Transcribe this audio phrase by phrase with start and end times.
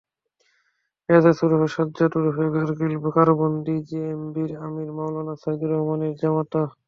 [1.09, 6.61] এজাজ ওরফে সাজ্জাদ ওরফে কারগিল কারাবন্দি জেএমবির আমির মাওলানা সাঈদুর রহমানের জামাতা।